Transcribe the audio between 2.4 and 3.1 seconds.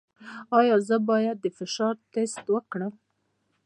وکړم؟